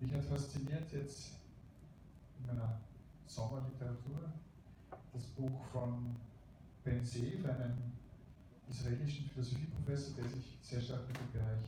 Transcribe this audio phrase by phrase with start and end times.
[0.00, 1.32] Mich hat fasziniert jetzt
[2.38, 2.80] in meiner
[3.26, 4.32] Sommerliteratur
[5.12, 6.14] das Buch von
[6.84, 7.76] Ben Seif, einem
[8.70, 11.66] israelischen Philosophieprofessor, der sich sehr stark mit dem Bereich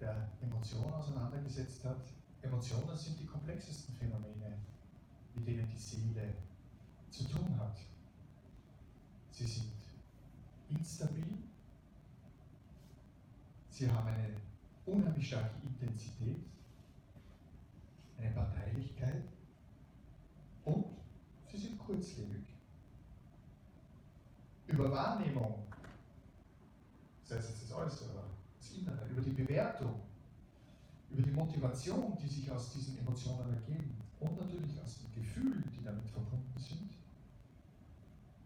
[0.00, 1.96] der Emotionen auseinandergesetzt hat.
[2.42, 4.58] Emotionen sind die komplexesten Phänomene,
[5.34, 6.34] mit denen die Seele
[7.10, 7.78] zu tun hat.
[9.32, 9.72] Sie sind
[10.70, 11.24] instabil,
[13.70, 14.36] sie haben eine
[14.86, 16.44] unheimlich starke Intensität,
[18.84, 19.24] Parteilichkeit
[20.64, 20.84] und
[21.50, 22.44] sie sind kurzlebig.
[24.66, 25.66] Über Wahrnehmung,
[27.24, 28.24] sei es das Äußere
[28.58, 30.00] das Innere, über die Bewertung,
[31.10, 35.84] über die Motivation, die sich aus diesen Emotionen ergeben und natürlich aus den Gefühlen, die
[35.84, 36.90] damit verbunden sind,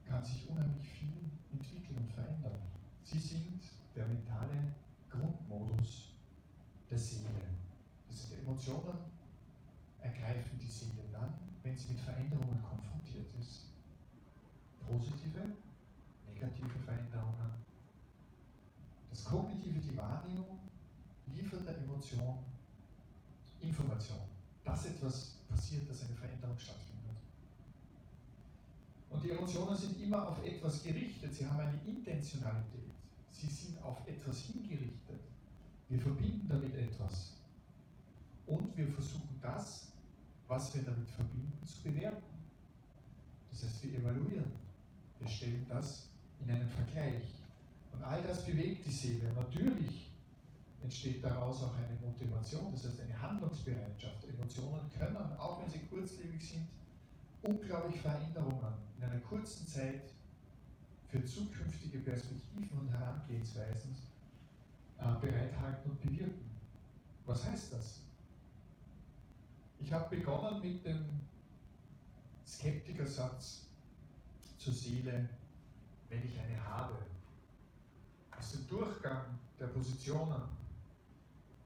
[0.07, 2.59] kann sich unheimlich viel entwickeln und verändern.
[3.05, 3.63] Sie sind
[3.95, 4.75] der mentale
[5.09, 6.09] Grundmodus
[6.91, 7.29] der Seele.
[8.09, 9.18] Das sind Emotionen,
[10.01, 13.67] ergreifen die Seele dann, wenn sie mit Veränderungen konfrontiert ist.
[14.87, 15.57] Positive,
[16.27, 17.53] negative Veränderungen.
[19.11, 20.59] Das Kognitive, die Wahrnehmung,
[21.27, 22.39] liefert der Emotion
[23.61, 24.21] Information,
[24.65, 27.17] dass etwas passiert, dass eine Veränderung stattfindet.
[29.11, 32.93] Und die Emotionen sind immer auf etwas gerichtet, sie haben eine Intentionalität,
[33.33, 35.21] sie sind auf etwas hingerichtet.
[35.89, 37.33] Wir verbinden damit etwas.
[38.47, 39.88] Und wir versuchen das,
[40.49, 42.23] was wir damit verbinden, zu bewerten.
[43.51, 44.51] Das heißt, wir evaluieren.
[45.21, 46.09] Wir stellen das
[46.41, 47.25] in einen Vergleich.
[47.93, 49.33] Und all das bewegt die Seele.
[49.35, 50.11] Natürlich
[50.83, 54.25] entsteht daraus auch eine Motivation, das heißt eine Handlungsbereitschaft.
[54.29, 56.67] Emotionen können, auch wenn sie kurzlebig sind,
[57.43, 60.03] unglaublich Veränderungen in einer kurzen Zeit
[61.09, 63.97] für zukünftige Perspektiven und Herangehensweisen
[64.99, 66.51] äh, bereithalten und bewirken.
[67.27, 68.01] Was heißt das?
[69.81, 71.05] Ich habe begonnen mit dem
[72.47, 73.67] Skeptikersatz
[74.59, 75.29] zur Seele,
[76.09, 76.99] wenn ich eine habe.
[78.37, 80.43] Aus dem Durchgang der Positionen,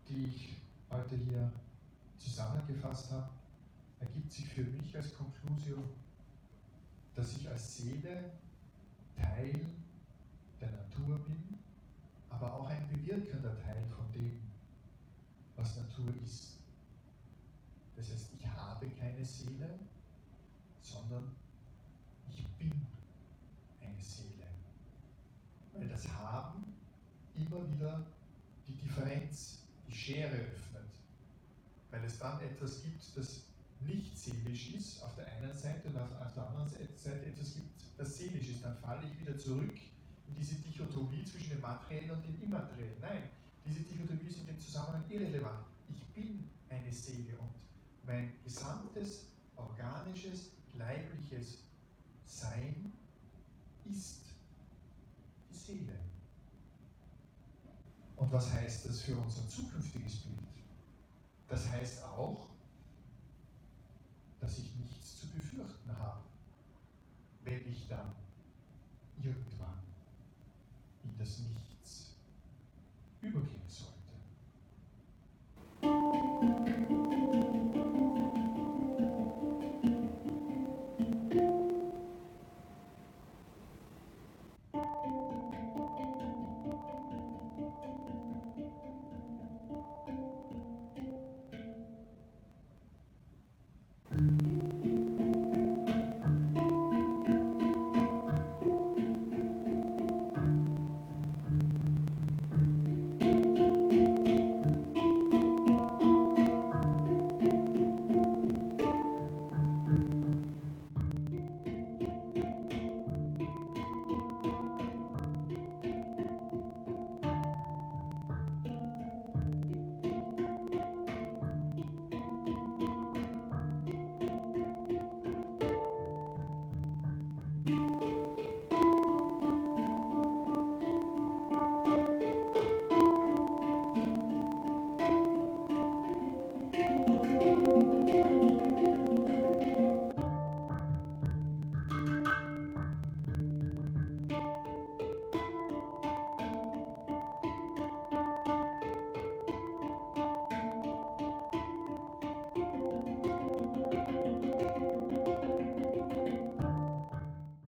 [0.09, 0.56] die ich
[0.91, 1.53] heute hier
[2.19, 3.28] zusammengefasst habe,
[4.01, 5.89] ergibt sich für mich als Konklusion,
[7.15, 8.33] dass ich als Seele
[9.17, 9.61] Teil
[10.61, 11.59] der Natur bin,
[12.31, 14.41] aber auch ein bewirkender Teil von dem,
[15.56, 16.62] was Natur ist.
[18.03, 19.79] Das heißt, ich habe keine Seele,
[20.81, 21.31] sondern
[22.29, 22.73] ich bin
[23.81, 24.49] eine Seele.
[25.73, 26.65] Weil das Haben
[27.37, 28.05] immer wieder
[28.67, 30.83] die Differenz, die Schere öffnet.
[31.93, 33.45] Weil es dann etwas gibt, das
[33.87, 38.19] nicht seelisch ist auf der einen Seite und auf der anderen Seite etwas gibt, das
[38.19, 39.79] seelisch ist, dann falle ich wieder zurück
[40.27, 43.01] in diese Dichotomie zwischen dem Materiellen und dem Immateriellen.
[43.01, 43.31] Nein,
[43.65, 45.67] diese Dichotomie ist in dem Zusammenhang irrelevant.
[45.89, 46.52] Ich bin
[48.05, 49.27] mein gesamtes
[49.57, 51.59] organisches, leibliches
[52.27, 52.93] Sein
[53.85, 54.23] ist
[55.51, 55.99] die Seele.
[58.17, 60.39] Und was heißt das für unser zukünftiges Bild?
[61.49, 62.49] Das heißt auch,
[64.41, 66.23] dass ich nichts zu befürchten habe,
[67.45, 68.15] wenn ich dann
[69.23, 69.83] irgendwann
[71.05, 71.72] in das Nichts